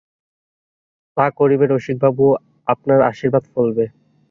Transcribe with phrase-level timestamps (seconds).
[1.17, 2.25] তা করবে রসিকবাবু,
[2.67, 3.85] আপনার আশীর্বাদ ফলবে।